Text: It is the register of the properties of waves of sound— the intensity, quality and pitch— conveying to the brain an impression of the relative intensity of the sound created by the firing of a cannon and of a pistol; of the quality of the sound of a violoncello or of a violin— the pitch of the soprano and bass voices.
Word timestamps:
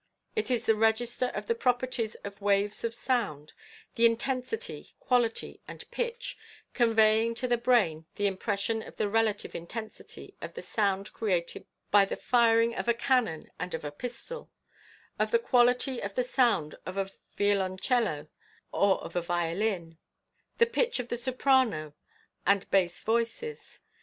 It 0.35 0.49
is 0.49 0.65
the 0.65 0.73
register 0.73 1.27
of 1.35 1.45
the 1.45 1.53
properties 1.53 2.15
of 2.25 2.41
waves 2.41 2.83
of 2.83 2.95
sound— 2.95 3.53
the 3.95 4.07
intensity, 4.07 4.87
quality 4.99 5.61
and 5.67 5.85
pitch— 5.91 6.39
conveying 6.73 7.35
to 7.35 7.47
the 7.47 7.55
brain 7.59 8.07
an 8.17 8.25
impression 8.25 8.81
of 8.81 8.95
the 8.97 9.07
relative 9.07 9.53
intensity 9.53 10.33
of 10.41 10.55
the 10.55 10.63
sound 10.63 11.13
created 11.13 11.67
by 11.91 12.05
the 12.05 12.15
firing 12.15 12.73
of 12.73 12.87
a 12.87 12.95
cannon 12.95 13.51
and 13.59 13.75
of 13.75 13.85
a 13.85 13.91
pistol; 13.91 14.49
of 15.19 15.29
the 15.29 15.37
quality 15.37 15.99
of 16.01 16.15
the 16.15 16.23
sound 16.23 16.79
of 16.83 16.97
a 16.97 17.11
violoncello 17.37 18.27
or 18.71 18.99
of 19.03 19.15
a 19.15 19.21
violin— 19.21 19.99
the 20.57 20.65
pitch 20.65 20.99
of 20.99 21.09
the 21.09 21.15
soprano 21.15 21.93
and 22.47 22.67
bass 22.71 23.01
voices. 23.01 23.81